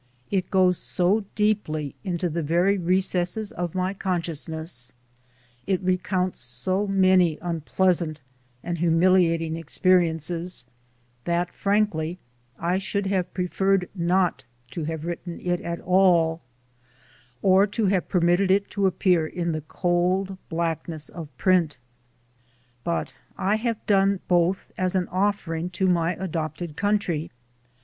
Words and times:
It 0.31 0.49
goes 0.49 0.79
so 0.79 1.25
deeply 1.35 1.93
into 2.03 2.27
the 2.27 2.41
very 2.41 2.75
recesses 2.79 3.51
of 3.51 3.75
my 3.75 3.93
con 3.93 4.19
sciousness, 4.23 4.93
it 5.67 5.79
recounts 5.83 6.39
so 6.39 6.87
many 6.87 7.37
unpleasant 7.39 8.19
and 8.63 8.79
humiliating 8.79 9.55
experiences, 9.55 10.65
that, 11.25 11.53
frankly, 11.53 12.17
I 12.57 12.79
should 12.79 13.05
have 13.05 13.31
preferred 13.31 13.89
not 13.93 14.43
to 14.71 14.85
have 14.85 15.05
written 15.05 15.39
it 15.39 15.61
at 15.61 15.79
all, 15.81 16.41
or 17.43 17.67
to 17.67 17.85
have 17.85 18.09
permitted 18.09 18.49
it 18.49 18.71
to 18.71 18.87
appear 18.87 19.27
in 19.27 19.51
the 19.51 19.61
cold 19.61 20.35
blackness 20.49 21.09
of 21.09 21.29
FOREWORD 21.37 21.37
Xlll 21.37 21.37
print. 21.37 21.77
But 22.83 23.13
I 23.37 23.57
have 23.57 23.85
done 23.85 24.21
both 24.27 24.71
as 24.79 24.95
an 24.95 25.07
offering 25.09 25.69
to 25.77 25.85
my 25.85 26.15
adopted 26.15 26.75
country. 26.75 27.29